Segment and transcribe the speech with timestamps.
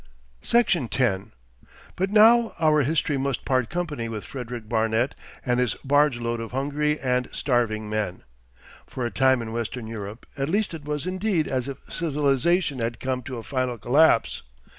[0.41, 1.31] Section 10
[1.95, 5.13] But now our history must part company with Frederick Barnet
[5.45, 8.23] and his barge load of hungry and starving men.
[8.87, 12.99] For a time in western Europe at least it was indeed as if civilisation had
[12.99, 14.41] come to a final collapse.